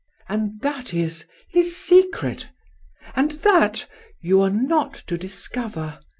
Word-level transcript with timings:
And 0.27 0.61
that 0.61 0.95
is 0.95 1.27
""His 1.53 1.75
secret. 1.77 2.49
And 3.15 3.33
that 3.43 3.85
""You 4.23 4.41
are 4.41 4.49
not 4.49 4.95
to 5.05 5.15
discover! 5.15 5.99